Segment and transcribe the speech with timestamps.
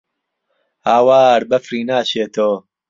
[0.87, 2.49] هاوار بەفری ناچێتۆ